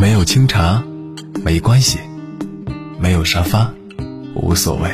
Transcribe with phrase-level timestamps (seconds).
[0.00, 0.80] 没有清茶，
[1.44, 1.98] 没关系；
[3.00, 3.68] 没有沙发，
[4.32, 4.88] 无所谓。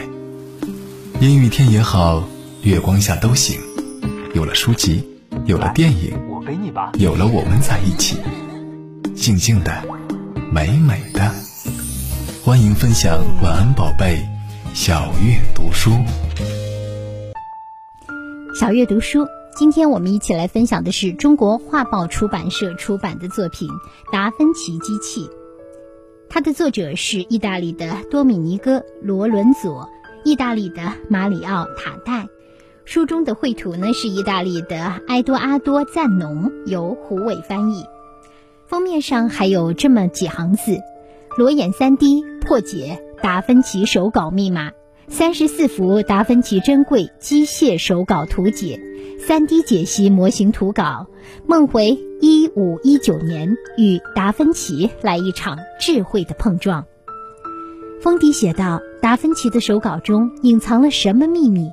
[1.21, 2.27] 阴雨天也好，
[2.63, 3.61] 月光下都行。
[4.33, 5.07] 有了书籍，
[5.45, 6.19] 有了电影，
[6.99, 8.17] 有了我们在一起，
[9.15, 9.85] 静静的，
[10.51, 11.31] 美美的。
[12.43, 14.27] 欢迎分享晚安宝贝，
[14.73, 15.91] 小月读书。
[18.59, 19.27] 小月读书，
[19.57, 23.69] 今天我们一起来分享的是中国画报出版社出版的作品
[24.13, 25.27] 《达芬奇机器》。
[26.29, 29.89] 它的作者是意大利的多米尼哥·罗伦佐，
[30.25, 32.27] 意大利的马里奥·塔代。
[32.85, 37.85] 书中的绘图呢是意大利的埃多阿多·赞农，由胡伟翻译。
[38.67, 40.79] 封面上还有这么几行字
[41.39, 44.73] ：“裸眼 3D 破解达芬奇手稿密码。”
[45.09, 48.81] 三十四幅达芬奇珍贵机械手稿图解，
[49.19, 51.07] 三 D 解析模型图稿，
[51.47, 56.85] 梦回一五一九年，与达芬奇来一场智慧的碰撞。
[58.01, 61.71] 封底写道：“达芬奇的手稿中隐藏了什么秘密？”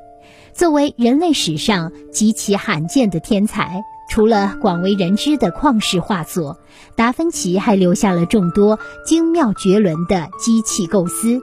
[0.53, 6.59] 作为人类史上极其罕见的天才，除了广为人知的旷世画作，
[6.97, 11.41] 达芬奇还留下了众多精妙绝伦的机器构思。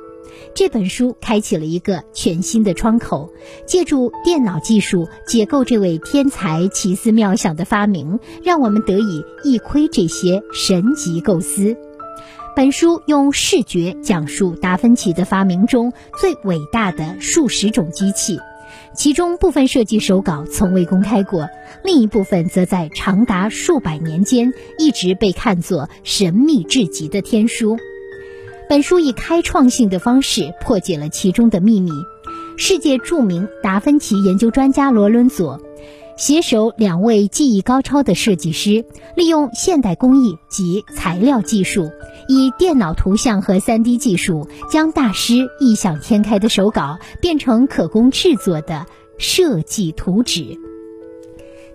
[0.54, 3.32] 这本书开启了一个全新的窗口，
[3.66, 11.76] 借助电脑技术解构这位天才奇思妙想的发明，让我们得以一窥这些神级构思。
[12.56, 18.40] 本书用视觉讲述达芬奇的发明中最伟大的数十种机器，
[18.96, 21.48] 其中部分设计手稿从未公开过，
[21.84, 27.76] 另一部分则在长达数百年间一直被看作神秘至极的天书。
[28.68, 31.90] 本书以开创性的方式破解了其中的秘密。
[32.58, 35.58] 世界著名达芬奇研究专家罗伦佐，
[36.18, 38.84] 携手两位技艺高超的设计师，
[39.16, 41.90] 利用现代工艺及材料技术，
[42.28, 48.84] 以电脑图像和 3D 技术，将大师异想天开的手稿变成可供制作的
[49.16, 50.58] 设计图纸。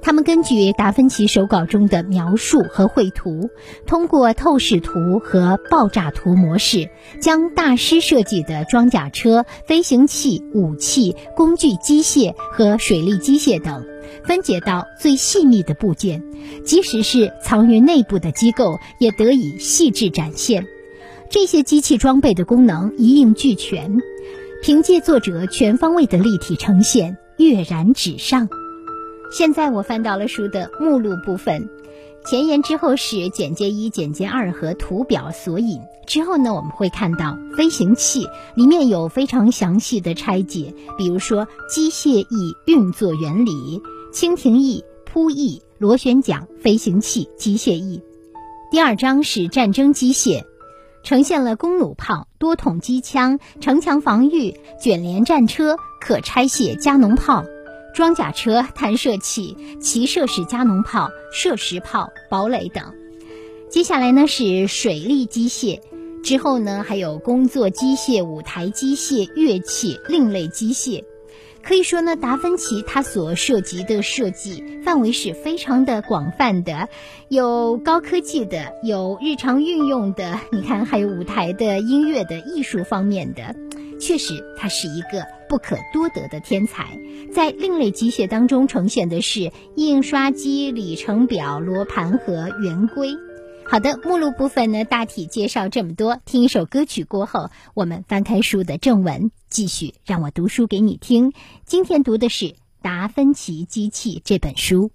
[0.05, 3.49] 他们根据达芬奇手稿中的描述和绘图，
[3.87, 6.89] 通过透视图和爆炸图模式，
[7.21, 13.85] 将大师设计的装甲车、飞行器、武器、工具机械和水利机械等
[14.25, 16.21] 分解到最细密的部件，
[16.65, 20.67] 即使是藏于内部的机构也得以细致展现。
[21.29, 23.97] 这些机器装备的功能一应俱全，
[24.61, 28.49] 凭借作者全方位的立体呈现，跃然纸上。
[29.33, 31.67] 现在我翻到了书的目录部分，
[32.23, 35.81] 前言之后是简介一、简介二和图表索引。
[36.05, 43.81] 之后呢，我们会看到飞行器里面有非常详细的拆解，比如说机械翼运作原理、
[44.13, 48.03] 蜻蜓翼、扑翼、螺旋桨飞行器机械翼。
[48.69, 50.43] 第二章是战争机械，
[51.03, 57.43] 呈现了弓弩炮、多筒机枪、城墙防御、卷帘战车、可拆卸加农炮。
[57.93, 62.83] 装甲车、弹射器、骑射式加农炮、射石炮、堡垒等。
[63.69, 65.79] 接下来呢是水利机械，
[66.23, 71.03] 之后呢还有工作机械、舞台机械、乐器、另类机械。
[71.61, 76.89] 可以说呢，达芬奇他所涉及的设计范围是非常的广泛的，
[77.29, 83.55] 有高科技的，有日常运用的，你看还有舞台的、音乐的、艺术方面的。
[83.97, 86.97] 确实，他是一个不可多得的天才。
[87.31, 93.15] 在另类机械当中呈现的是印刷机、里程表、罗盘和圆规。
[93.63, 96.17] 好的，目录部分呢，大体介绍这么多。
[96.25, 101.33] 听一首歌曲过后，我们翻开书的正文，继续让我读书给你听。
[101.67, 102.45] 今天读的是
[102.81, 104.89] 《达芬奇机器》这本书。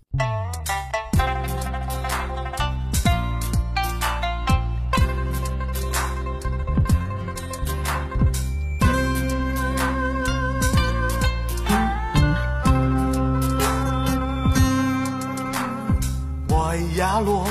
[16.97, 17.47] 压落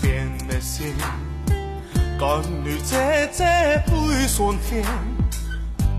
[0.00, 0.94] 变的心，
[2.18, 3.44] 干女姐姐
[3.86, 4.84] 配酸甜，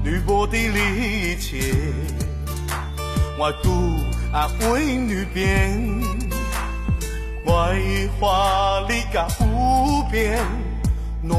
[0.04, 1.74] 女薄的力气，
[3.38, 3.70] 我独
[4.34, 5.80] 啊为女变，
[7.46, 10.40] 为华丽个无边，
[11.22, 11.36] 男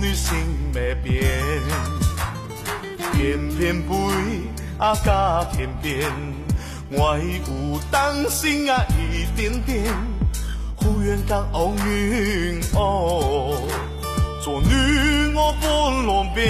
[0.00, 0.36] 女心
[0.72, 1.42] 没变，
[3.12, 3.48] 偏。
[3.58, 4.08] 偏不
[4.78, 6.08] 啊加天边，
[6.90, 9.92] 我有担心啊一点点。
[10.88, 13.60] 不愿当奥运哦，
[14.42, 15.66] 做女我不
[16.00, 16.40] 能变，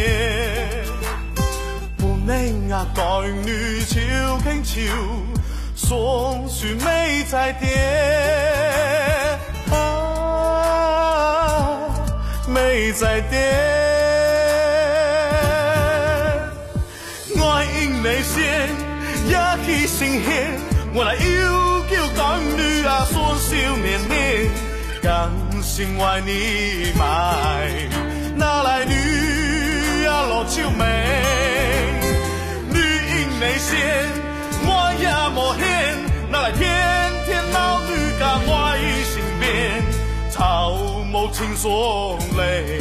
[1.96, 3.02] 不能啊待
[3.44, 3.98] 女求
[4.44, 4.80] 恳求，
[5.74, 9.40] 双须美在点
[9.72, 9.76] 啊，
[12.46, 13.42] 美在点。
[17.40, 18.70] 我因内线
[19.26, 19.36] 也
[19.66, 20.60] 去新鲜，
[20.94, 21.26] 我来 yêu
[21.90, 24.27] kiều con nữ à xuân siêu niên niên
[25.02, 25.30] 甘
[25.62, 27.02] 心为你买。
[28.36, 28.92] 哪来女
[30.04, 30.84] 呀落秋梅？
[32.72, 33.76] 绿荫内仙，
[34.64, 34.68] 我
[35.00, 35.62] 也莫羡。
[36.30, 36.60] 哪来天
[37.26, 38.50] 天老女甲我
[39.04, 39.82] 心边？
[40.30, 40.72] 草
[41.10, 42.80] 木青松泪，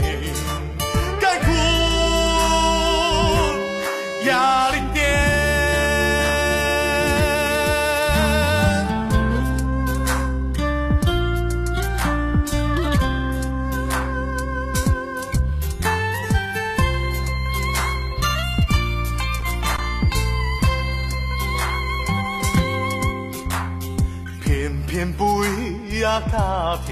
[1.19, 1.46] 该哭
[4.28, 4.87] 呀哩。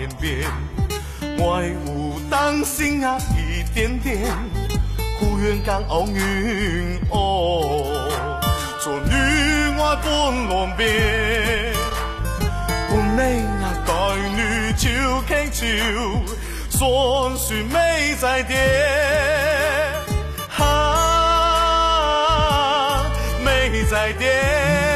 [0.06, 0.46] 到天边，
[1.38, 4.22] 我有当心啊，一点点，
[5.20, 8.08] 忽远港奥运哦，
[8.80, 9.12] 做女
[9.78, 10.06] 我半
[10.48, 11.74] 路边，
[12.90, 13.22] 本来
[13.64, 13.92] 啊该
[14.30, 14.40] 女
[14.78, 14.86] 就
[15.28, 15.66] 牵手，
[16.70, 18.58] 算是美在点，
[20.50, 20.64] 哈，
[23.44, 24.95] 美在点。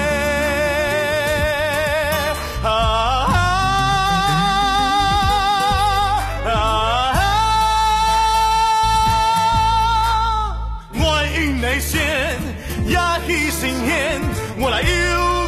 [11.79, 12.37] 线，
[12.85, 12.93] 一
[13.27, 14.21] 许信仙，
[14.57, 14.87] 我来要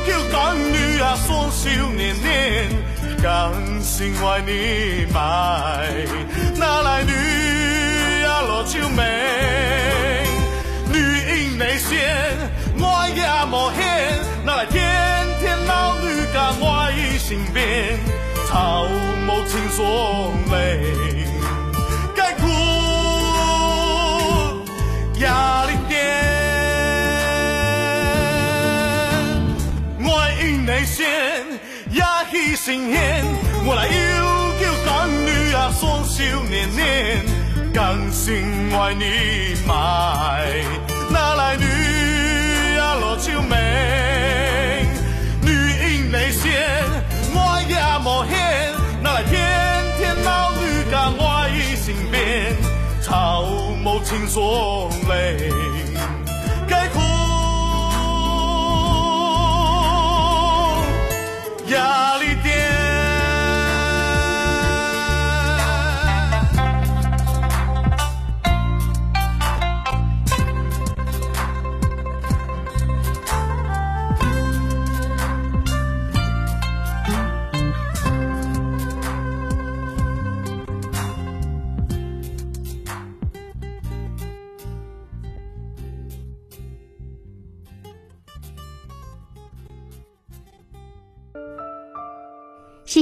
[0.05, 2.69] 求伴女啊，双手黏黏，
[3.21, 3.51] 甘
[3.81, 5.19] 心为你买，
[6.57, 7.11] 哪来女
[8.23, 9.01] 呀罗酒美，
[10.91, 12.37] 女音内仙，
[12.77, 14.81] 我也无限，哪来天
[15.39, 17.99] 天闹女甲我一身边，
[18.47, 18.85] 草
[19.25, 21.10] 木青松美。
[32.71, 32.79] 新，
[33.65, 33.91] 我来又
[34.57, 37.25] 求干女啊，双手连连，
[37.73, 39.03] 甘心爱你
[39.67, 39.73] 卖，
[41.09, 41.65] 哪来女
[42.79, 44.85] 啊落手梅，
[45.41, 46.49] 女英内线，
[47.33, 47.75] 我也
[48.05, 48.39] 无限，
[49.03, 49.33] 哪来天
[49.97, 52.55] 天老女甲我一身边，
[53.01, 53.43] 草
[53.83, 55.51] 木青松泪。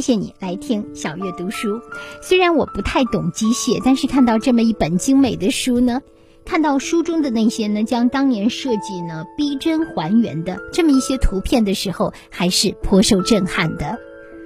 [0.10, 1.80] 谢你来听小月读书。
[2.20, 6.02] 虽然我不太懂机械，但是看到这么一本精美的书呢，
[6.46, 14.00] 看到书中的那些呢，将当年设计呢逼真还原的这么一些图片的时候，还是颇受震撼的。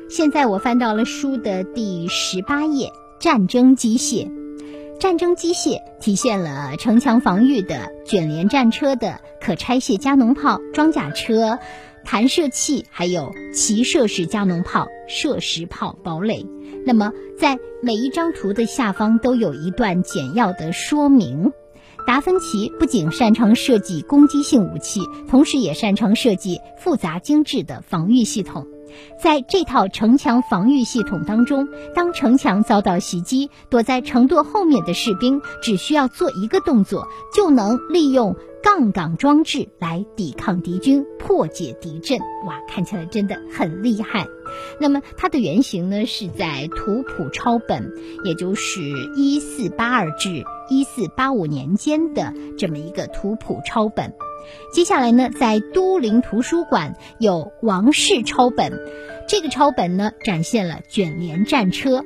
[0.09, 4.29] 现在我翻到了书的第十八页，战争机械。
[4.99, 11.57] 战争机械体现了城墙防御的卷帘战车的可拆卸加农炮、装甲车。
[12.05, 16.45] 弹射器，还有骑射式加农炮、射石炮堡垒。
[16.85, 21.51] 那么，在每一张图的下方都有一段简要的说明。
[22.05, 28.67] 达芬奇不仅擅长设计攻击性武器，同时也擅长设计复杂精致的防御系统。
[29.21, 38.35] 在这套城墙防御系统当中，当城墙遭到袭击，躲在城垛后面的士兵只需要做一个动作，就能利用。
[38.63, 44.25] 杠杆装置来抵抗敌军，破解敌阵，哇，看起来真的很厉害。
[44.79, 47.91] 那么它的原型呢，是在图谱抄本，
[48.23, 48.79] 也就是
[49.17, 54.13] 一四八二至一四八五年间的这么一个图谱抄本。
[54.73, 58.73] 接下来呢，在都灵图书馆有王室抄本，
[59.27, 62.03] 这个抄本呢，展现了卷帘战车。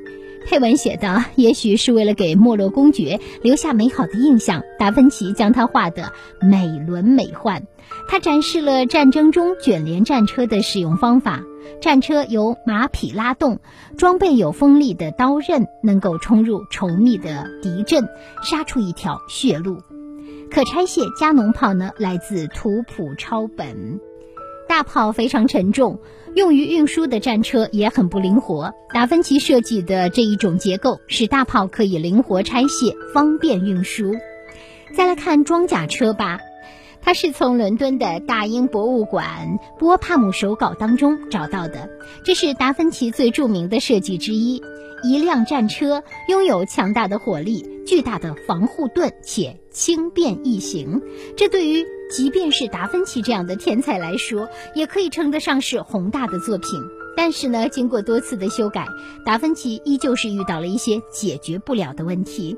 [0.49, 7.63] 配文写道：“也许是为了给没落公爵留下美好的印象，达芬奇将它画得美轮美奂。
[8.07, 11.43] 他展示了战争中卷帘战车的使用方法。
[11.81, 13.59] 战车由马匹拉动，
[13.97, 18.07] 装备有锋利的刀刃，能够冲入稠密的敌阵，
[18.41, 19.81] 杀出一条血路。
[20.51, 23.99] 可拆卸加农炮呢，来自图谱抄本。”
[24.67, 25.99] 大炮非常沉重，
[26.35, 28.73] 用于运输的战车也很不灵活。
[28.93, 34.13] 达芬奇设计的这一种结构，使大炮可以灵活拆卸，方便运输。
[34.93, 36.39] 再来看装甲车吧，
[37.01, 41.89] 它是从伦敦的大英博物馆波帕姆手稿当中找到的，
[42.25, 44.61] 这是达芬奇最著名的设计之一。
[45.03, 51.01] 一辆战车拥有强大的火力、巨大的防护盾，且轻便易行。
[51.35, 56.69] 这对于即便是达芬奇这样的天才来说，也可以称得上是宏大的作品。
[57.15, 58.85] 但是呢，经过多次的修改，
[59.25, 62.55] 达芬奇依旧是遇到了一些解决不了的问题。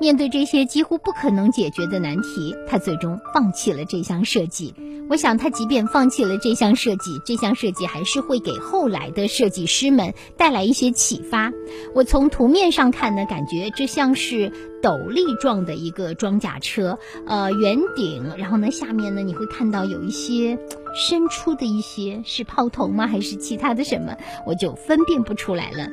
[0.00, 4.74] 面对这些几乎不可能解决的难题，他最终放弃了这项设计。
[5.08, 11.52] 我想，他即便放弃了这项设计，这项设计还是会给后来的设计师们带来一些启发。
[11.94, 14.50] 我从图面上看呢，感觉这像是
[14.82, 20.58] 斗笠状的一个装甲车，呃，圆顶，然后呢，下面呢，你会看到有一些。
[20.98, 23.06] 伸出的一些是炮筒吗？
[23.06, 24.16] 还是其他的什么？
[24.46, 25.90] 我就分辨不出来了。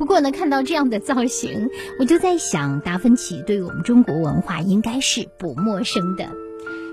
[0.00, 6.30] 不过呢，看到这样的造型，我就在想，达芬奇对于我们中国文化应该是不陌生的。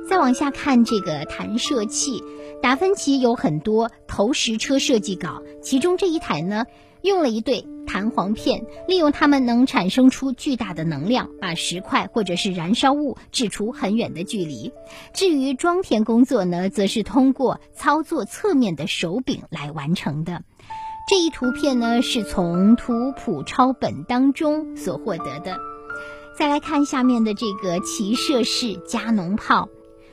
[0.09, 2.21] 再往下看这个弹射器，
[2.61, 6.65] 达芬奇有很多投石车设计稿，其中这一台呢。
[7.03, 14.73] 用了一对弹簧片，利用它们能产生出巨大的能量，把石块或者是燃烧物掷出很远的距离。
[15.13, 20.41] 至于装填工作呢，则是通过操作侧面的手柄来完成的。
[21.09, 25.55] 这一图片呢，是从图谱抄本当中所获得的。
[26.37, 29.69] 再来看下面的这个骑射式加农炮，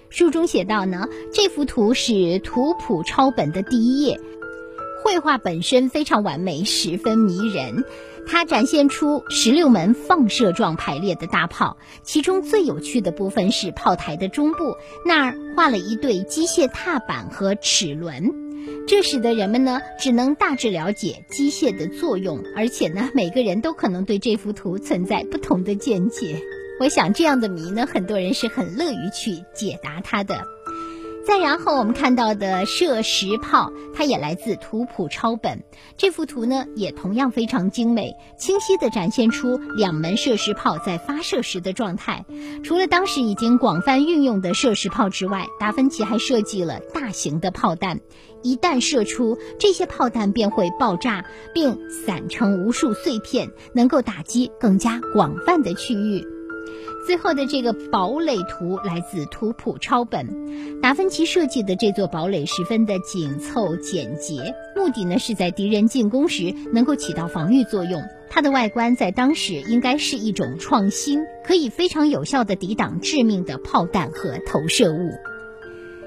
[0.09, 4.21] 书中写到呢，这幅图是图谱抄本的第一页。
[5.03, 7.85] 绘画本身非常完美，十分迷人。
[8.29, 18.33] 它展现出十六门放射状排列的大炮，其中最有趣的部分是炮台的中部那儿画了一对机械踏板和齿轮，
[18.87, 26.41] 这使得人们呢只能大致了解机械的作用，而且呢每个人都可能对这幅图存在不同的见解。
[26.81, 30.54] 我想这样的谜呢，很多人是很乐于去解答它的。
[31.27, 35.65] 再然后，我们看到的射石炮，它也来自图谱抄本。
[35.97, 42.27] 这幅图呢，也同样非常精美，清晰地展现出两门射石炮在发射时的状态。
[42.63, 48.01] 除了当时已经广泛运用的射石炮之外，达芬奇还设计了大型的炮弹。
[48.43, 56.34] 一旦射出，这些炮弹便会爆炸，并散成无数碎片，能够打击更加广泛的区域。
[57.07, 68.03] 最后的这个堡垒图来自图谱抄本，达芬奇设计的这座堡垒十分的紧凑简洁，目的呢是在敌人进攻时能够起到防御作用。
[68.31, 75.11] 它的外观在当时应该是一种创新，可以非常有效的抵挡致命的炮弹和投射物。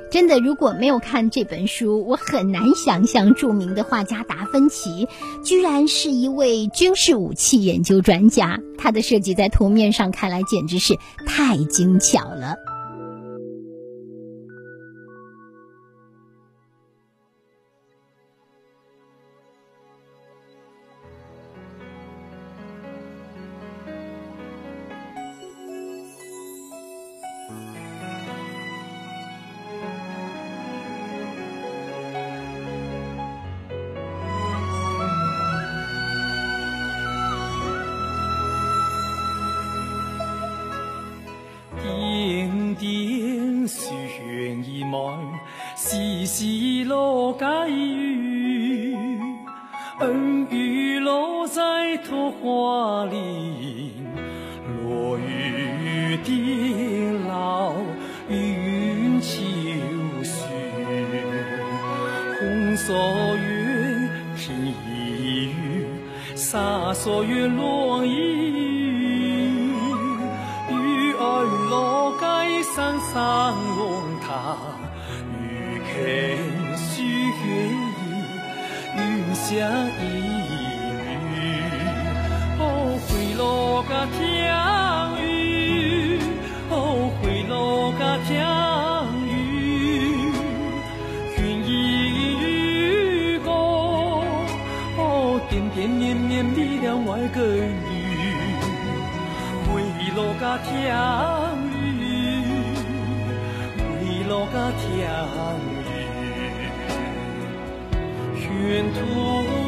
[0.09, 5.07] 真的，如果没有看这本书，我很难想象著名的画家达芬奇
[5.43, 8.59] 居然是一位军事武器研究专家。
[8.77, 12.55] 他的设计在图面上看来简直是太精巧了。
[73.27, 74.55] 让龙塔
[75.41, 75.43] 与
[75.79, 77.03] 肯许
[77.45, 78.23] 愿意
[78.95, 79.45] 云下
[79.99, 80.01] 一
[81.33, 81.35] 缕
[82.57, 82.61] 哦
[83.03, 84.17] 回落个天
[85.21, 86.21] 雨。
[86.69, 88.31] 哦回落个天
[89.27, 89.29] 雨
[91.37, 93.51] 云一歌
[94.97, 95.99] 哦点点
[96.53, 96.87] 滴滴里
[97.35, 97.67] 个雨
[99.67, 99.83] 回
[100.15, 101.46] 落个天
[104.57, 104.87] 甲听
[105.61, 105.85] 雨，
[108.49, 109.66] 云土。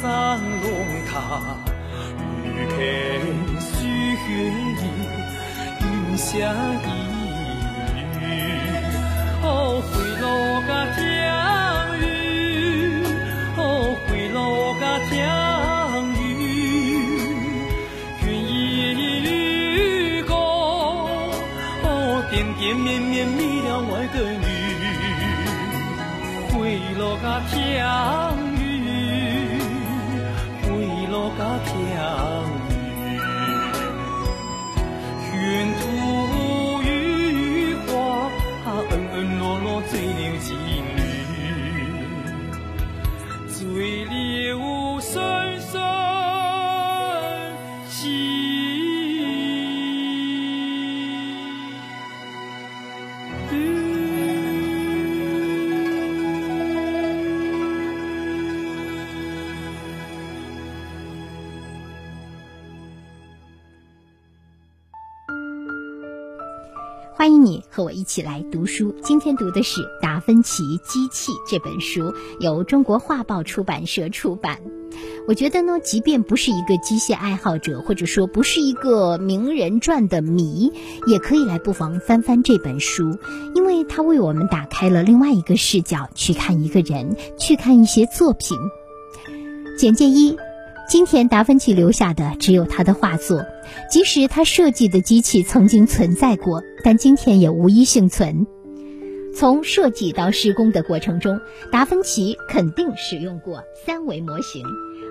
[0.00, 0.68] 山龙
[1.06, 1.12] 塔，
[2.42, 2.74] 雨开
[3.60, 3.70] 雪
[4.78, 4.82] 里，
[5.80, 5.84] 云
[6.16, 6.28] 下
[6.82, 6.86] 一
[8.18, 8.20] 缕。
[9.42, 9.46] 哦，
[9.88, 10.24] 回落
[10.66, 11.00] 个天
[12.00, 12.02] 雨，
[13.56, 13.60] 哦，
[14.06, 14.38] 回落
[14.80, 15.10] 个天
[16.16, 16.20] 雨，
[18.24, 18.50] 愿意
[19.24, 20.32] 雨过，
[21.84, 21.86] 哦，
[22.30, 24.46] 点点绵绵迷了我的女，
[26.50, 26.54] 回
[26.98, 27.84] 落个天
[67.22, 68.92] 欢迎你和我一起来读书。
[69.00, 74.58] 今天读的是《达芬奇机器》这本书，由中国画报出版社出版。
[75.28, 80.72] 我觉得呢，即便不是一个机械爱好者，或者说不是一个名人传的迷，
[81.06, 83.16] 也可以来不妨翻翻这本书，
[83.54, 88.58] 因为它为我们打开了另外一个视角，去看一个人，去看一些作品。
[89.78, 90.36] 简介一。
[90.88, 93.46] 今天达芬奇留下的只有他的画作，
[93.90, 98.46] 即使他设计的机器曾经存在过，但今天也无一幸存。
[99.34, 101.40] 从设计到施工的过程中，
[101.70, 104.66] 达芬奇肯定使用过三维模型，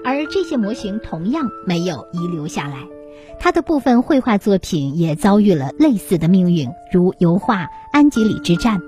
[0.06, 2.86] 而这些模型同样没有遗留下来。
[3.40, 8.80] 他的部分绘画作品也遭遇了类似的命运，如油画《安吉里之战》，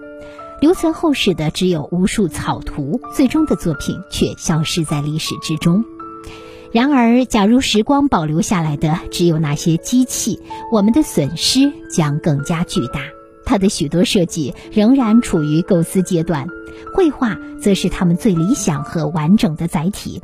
[0.61, 5.83] 留存后世的只有无数草图，最终的作品却消失在历史之中。
[6.73, 10.39] 然而，假如时光保留下来的只有那些机器，
[10.71, 13.01] 我们的损失将更加巨大。
[13.45, 16.47] 它的许多设计仍然处于构思阶段，
[16.95, 20.19] 绘画则是他们最理想和完整的载体。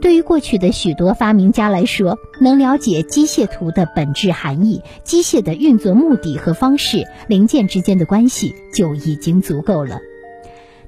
[0.00, 9.98] 对于过去的许多发明家来说，能了解机械图的本质含义、机械的运作目的和方式、零件之间的关系就已经足够了。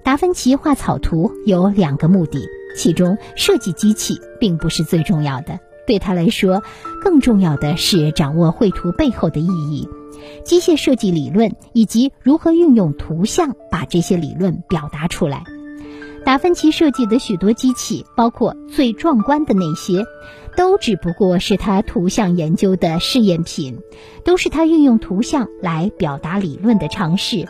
[0.05, 2.47] 达芬奇画草图有两个目的。
[2.75, 6.63] 其中，设计机器并不是最重要的，对他来说，
[7.03, 9.89] 更重要的是掌握绘图背后的意义、
[10.45, 15.45] 机械设计理论以及如何运用图像把这些理论表达出来。
[16.25, 20.05] 达芬奇设计的许多机器，包括最壮观的那些，
[20.57, 23.79] 都只不过是他图像研究的试验品，
[24.25, 27.47] 都是他运用图像来表达理论的尝试。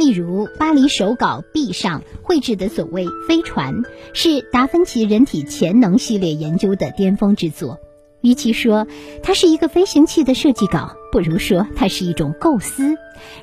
[0.00, 3.82] 例如，巴黎手稿壁上绘制的所谓飞船，
[4.14, 7.78] 是达芬奇人体潜能系列研究的巅峰之作。
[8.22, 8.86] 与其说
[9.22, 12.96] 它是一个飞行器的设计稿，不如说它是一种构思，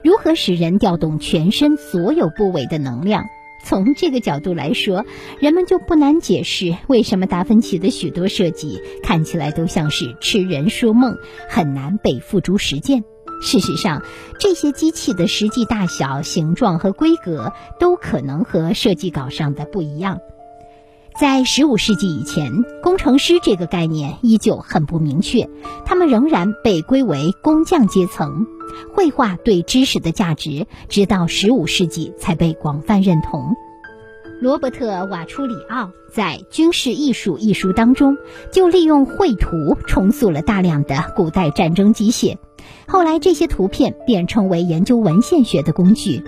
[0.04, 3.26] 如何使人调动全身所有部位的能量。
[3.64, 5.06] 从这个角度来说，
[5.40, 11.18] 人们就不难解释为什么达芬奇的许多设计看起来都像是痴人说梦，
[11.48, 13.04] 很难被付诸实践。
[13.42, 14.02] 事实上，
[14.40, 20.20] 这些机器的实际大小、形状和规格都可能和设计稿上的不一样。
[21.20, 25.50] 在15世纪以前，工程师这个概念依旧很不明确，
[25.84, 28.46] 他们仍然被归为工匠阶层。
[28.94, 33.56] 绘画对知识的价值，直到15世纪才被广泛认同。
[34.40, 38.18] 罗伯特·瓦楚里奥在《军事艺术》一书当中，
[38.52, 42.38] 就利用绘图重塑了大量的古代战争机械。
[42.88, 46.22] 后来，这些图片便成为研究文献学的工具。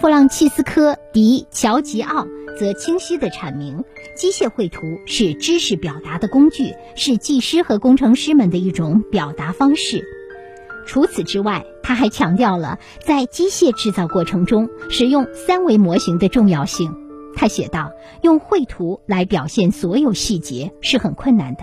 [0.00, 2.26] 弗朗契斯科·迪乔吉奥
[2.58, 3.84] 则清晰地阐明，
[4.16, 10.02] 机械绘图是知识表达的工具，是技师和工程师们的一种表达方式。
[10.84, 16.92] 除此之外，他还强调了在机械制造过程中使用三维模型的重要性。
[17.34, 17.92] 他写道
[18.22, 21.62] ：“用绘图来表现所有细节是很困难的。”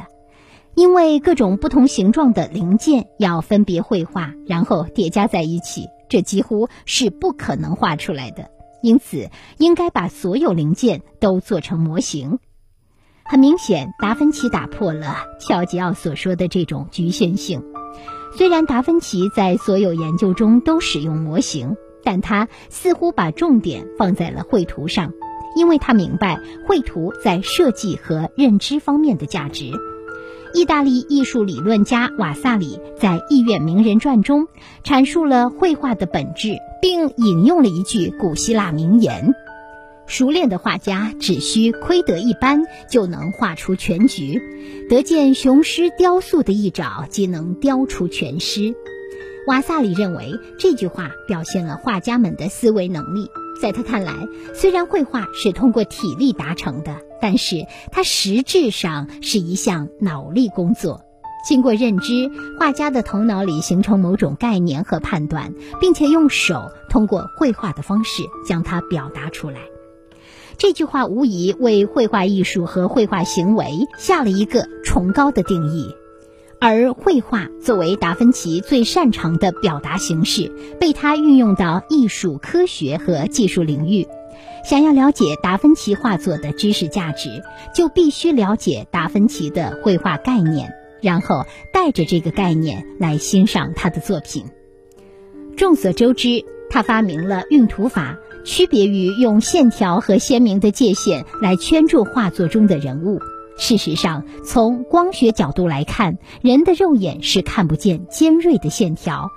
[0.75, 8.49] 因为各种不同形状的零件要分别绘画，然后叠加在一起，这几乎是不可能画出来的。
[8.81, 12.39] 因此，应该把所有零件都做成模型。
[13.25, 17.61] 很明显，达芬奇打破了乔吉奥所说的这种局限性。
[18.37, 25.11] 虽然达芬奇在所有研究中都使用模型，但他似乎把重点放在了绘图上，
[25.55, 29.71] 因为他明白绘图在设计和认知方面的价值。
[30.53, 34.47] 意大利艺术理论家瓦萨里在《艺苑名人传》中
[34.83, 39.35] 阐述了绘画的本质，并引用了一句古希腊名言。
[40.07, 44.39] 熟练的画家只需窥得一斑，就能画出全局；
[44.89, 48.73] 得见雄狮雕塑的一爪，即能雕出全诗。
[49.45, 53.29] 瓦萨里认为这句话表现了画家们的思维能力。
[53.61, 54.13] 在他看来，
[54.53, 61.01] 虽然绘画是通过体力达成的，但是它实质上是一项脑力工作。
[61.47, 69.59] 经过认知，画家的头脑里形成某种概念和判断，并且用手通过绘画的方式将它表达出来。
[70.57, 75.95] 这句话无疑为绘画艺术和绘画行为下了一个崇高的定义，
[76.61, 84.05] 而绘画作为达芬奇最擅长的表达形式，被他运用到艺术、科学和技术领域。
[84.63, 87.41] 想要了解达芬奇画作的知识价值，
[87.73, 94.43] 就必须了解达芬奇的绘画概念，然后带着这个概念来欣赏他的作品。
[95.55, 98.17] 众所周知，他发明了晕涂法。
[98.45, 103.19] 区别于用线条和鲜明的界限来圈住画作中的人物。
[103.59, 109.27] 事实上，从光学角度来看，人的肉眼是看不见尖锐的线条；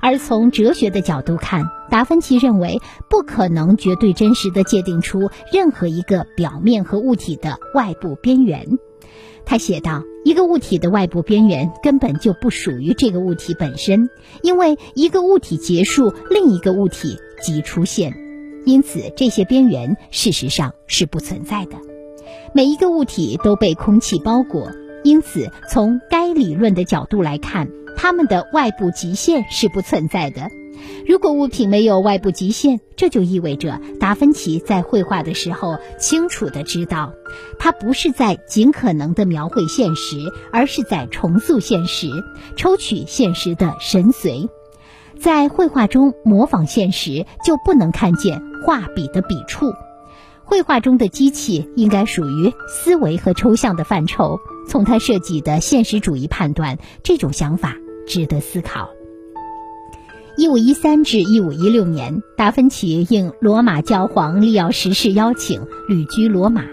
[0.00, 8.78] 而从哲学的角度看，达芬奇认为不可能绝对真实的界定出任何一个表面和物体的外部边缘。
[9.46, 14.10] 他写道：“一个物体的外部边缘根本就不属于这个物体本身，
[14.42, 18.12] 因为一个物体结束，另一个物体即出现。”
[18.66, 21.87] 因此，这些边缘事实上是不存在的。
[22.54, 24.70] 每一个物体都被空气包裹，
[25.04, 30.48] 因此从该理论的角度来看，它们的外部极限是不存在的。
[31.06, 37.12] 如果物品没有外部极限，这就意味着达芬奇在绘画的时候清楚地知道，
[37.58, 40.16] 他不是在尽可能地描绘现实，
[40.52, 42.08] 而是在重塑现实，
[42.56, 44.48] 抽取现实的神髓。
[45.20, 49.66] 在绘画中模仿现实，就不能看见画笔的笔触。
[50.48, 54.40] 绘画中的机器应该属于思维和抽象的范畴。
[54.66, 58.88] 从他设计的现实主义判断，这种想法值得思考。
[60.38, 66.64] 一五一三至一五一六年，达芬奇应罗马教皇利奥十世邀请旅居罗马，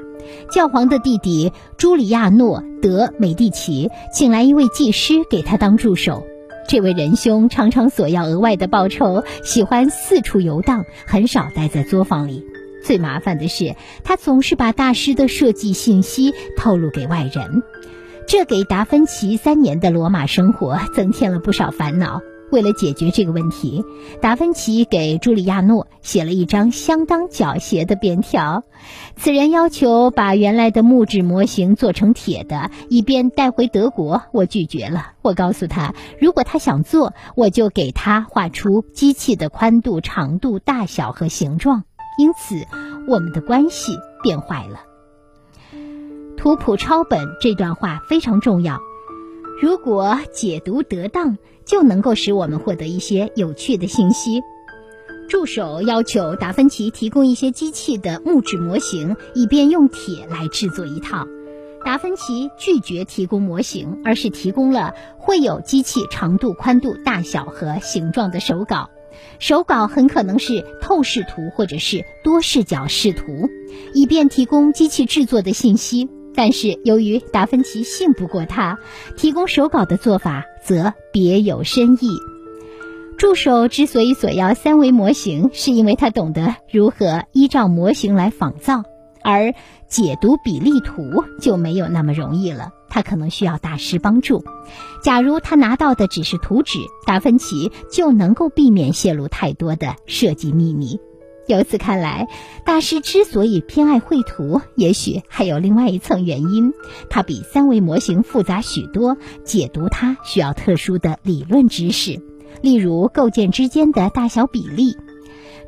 [0.50, 6.26] 教皇的弟弟朱里亚诺·德·美第奇请来一位技师给他当助手。
[6.70, 12.46] 这位仁兄常常索要额外的报酬，喜欢四处游荡，很少待在作坊里。
[12.86, 17.64] 最麻烦的是，他总是把大师的设计信息透露给外人，
[18.28, 22.22] 这给达芬奇三年的罗马生活增添了不少烦恼。
[22.52, 23.84] 为了解决这个问题，
[24.22, 28.64] 达芬奇给朱里亚诺写了一张相当狡黠的便条。
[29.18, 34.22] 此人要求把原来的木质模型做成铁的，以便带回德国。
[34.32, 35.14] 我拒绝了。
[35.24, 41.84] 我告诉他，如果他想做，我就给他画出机器的宽度、长度、大小和形状。
[42.18, 42.56] 因此，
[43.08, 44.82] 我们的关系变坏了。
[46.38, 48.80] 图谱抄本这段话非常重要。
[49.62, 54.42] 如果解读得当，就能够使我们获得一些有趣的信息。
[55.28, 61.26] 助手要求达芬奇提供一些机器的木质模型，以便用铁来制作一套。
[61.84, 68.90] 达芬奇拒绝提供模型，而是提供了绘有机器长度、宽度、大小和形状的手稿。
[69.40, 73.50] 手稿很可能是透视图或者是多视角视图，
[73.94, 76.10] 以便提供机器制作的信息。
[76.36, 78.78] 但是由于达芬奇信不过他，
[79.16, 82.10] 提供手稿的做法则别有深意。
[83.18, 88.84] 助手之所以索要三维模型，是因为他懂得如何依照模型来仿造，
[89.24, 89.54] 而
[89.88, 92.74] 解读比例图就没有那么容易了。
[92.96, 94.46] 他可能需要大师帮助。
[95.04, 100.98] 假如他拿到的只是图纸，达芬奇就能够避免泄露太多的设计秘密。
[101.46, 102.30] 由此看来，
[102.66, 106.72] 大师之所以偏爱绘图，也许还有另外一层原因。
[107.10, 112.22] 它比三维模型复杂许多，解读它需要特殊的理论知识，
[112.62, 114.96] 例如构件之间的大小比例。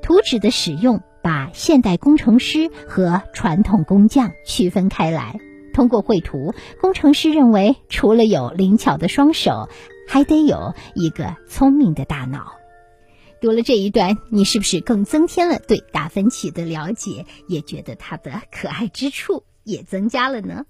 [0.01, 5.37] 图纸的使用把现代工程师和传统工匠区分开来。
[5.77, 9.69] 通过绘图，工程师认为除了有灵巧的双手，
[10.07, 12.53] 还得有一个聪明的大脑。
[13.39, 20.65] 读了这一段，你是不是更增添了对达芬奇的了解，也觉得他的可爱之处也增加了呢？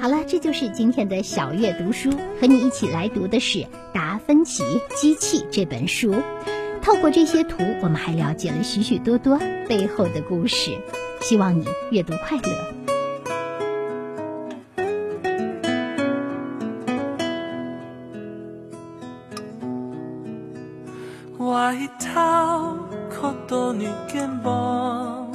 [0.00, 3.58] 好了，这就是今天的小月读书，和你一起来读的是
[3.92, 4.64] 《达芬奇
[4.94, 6.14] 机器》这本书。
[6.80, 9.38] 透过这些图，我们还了解了许许多多
[9.68, 10.78] 背后的故事。
[11.20, 12.85] 希望你阅读快乐。
[21.76, 22.78] 外头
[23.10, 25.30] 可多女肩膀，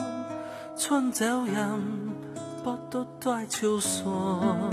[0.76, 1.80] 春朝阳
[2.64, 4.72] 不都在秋霜。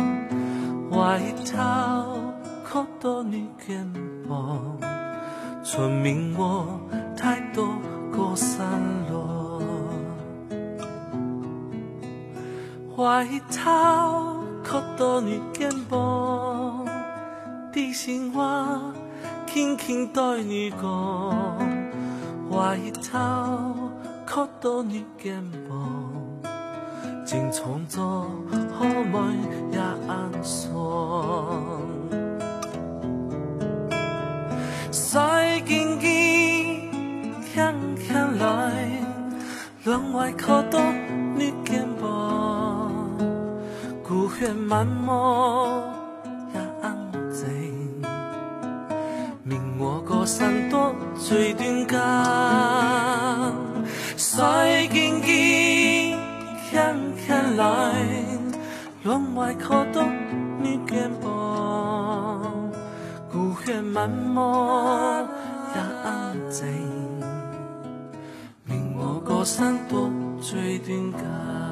[0.90, 2.22] 外头
[2.64, 3.86] 可多女肩
[4.26, 4.78] 膀，
[5.62, 6.80] 春明我
[7.14, 7.68] 太多
[8.16, 8.64] 过山
[9.10, 9.60] 落。
[12.96, 16.86] 外头可多女肩膀，
[17.70, 18.80] 地心话。
[19.52, 21.58] 轻轻对你讲，
[22.50, 23.90] 外头
[24.24, 26.12] 靠到你肩膀，
[27.26, 28.30] 正创作
[28.78, 29.34] 好梦
[29.72, 31.80] 也安爽。
[34.92, 36.88] 赛经机
[37.52, 39.02] 轻轻来，
[39.82, 40.78] 窗外靠到
[41.36, 42.92] 你肩膀，
[44.06, 45.97] 孤悬满目。
[50.28, 51.98] 山多最短间，
[54.14, 56.14] 赛经机
[56.68, 57.94] 轻轻来，
[59.02, 60.06] 窗外看到
[60.60, 62.70] 你肩膀，
[63.32, 64.38] 孤悬满目
[65.74, 66.66] 也安静，
[68.64, 70.10] 明我高山多
[70.42, 71.67] 最短间。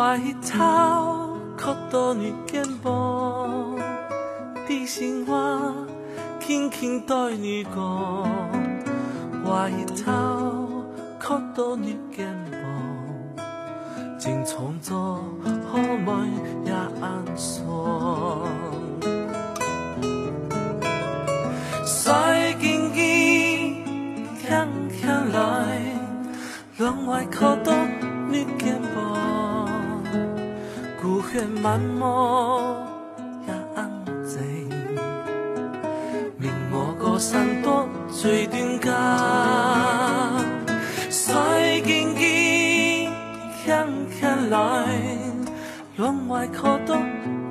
[0.00, 3.76] 外头可多你肩膀，
[4.66, 5.74] 地心话
[6.40, 8.22] 轻轻对你讲，
[9.44, 9.70] 外
[10.02, 10.84] 头
[11.18, 13.44] 可多你肩膀，
[14.18, 15.22] 正创作。
[15.70, 16.30] 好梦
[16.64, 18.48] 也安爽，
[21.84, 23.84] 赛经机
[24.40, 24.48] 轻
[24.98, 25.78] 轻来，
[26.78, 27.74] 窗外靠到
[31.30, 32.74] 孤悬满目
[33.46, 33.88] 也安
[34.26, 34.42] 静，
[36.36, 38.92] 明我高山多最短间，
[41.08, 43.08] 赛经机
[43.62, 44.58] 轻轻来。
[45.96, 46.98] 窗外看到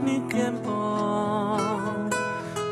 [0.04, 1.58] 你肩膀，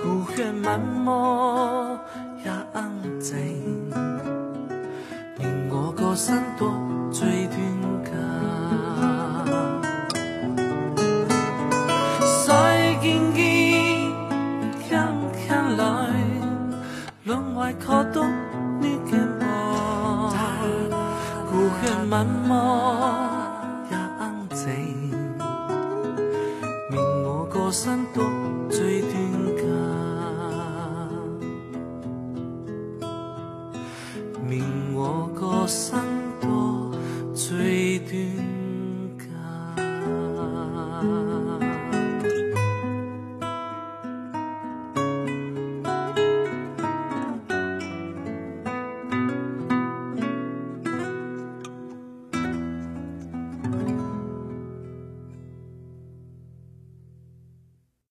[0.03, 1.97] 孤悬满目
[2.43, 2.91] 也安
[3.21, 3.37] 静，
[5.37, 6.69] 令我高山多